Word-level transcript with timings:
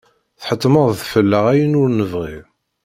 Tḥettmeḍ 0.41 0.89
fell-aɣ 1.11 1.45
ayen 1.51 1.79
ur 1.81 1.89
nebɣi. 1.91 2.37